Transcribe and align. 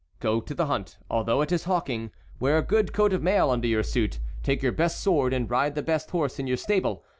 "Go 0.19 0.41
to 0.41 0.55
the 0.55 0.65
hunt, 0.65 0.97
although 1.11 1.41
it 1.43 1.51
is 1.51 1.65
hawking; 1.65 2.09
wear 2.39 2.57
a 2.57 2.63
good 2.63 2.91
coat 2.91 3.13
of 3.13 3.21
mail 3.21 3.51
under 3.51 3.67
your 3.67 3.83
suit; 3.83 4.17
take 4.41 4.63
your 4.63 4.71
best 4.71 4.99
sword 4.99 5.31
and 5.31 5.47
ride 5.47 5.75
the 5.75 5.83
best 5.83 6.09
horse 6.09 6.39
in 6.39 6.47
your 6.47 6.57
stable. 6.57 7.03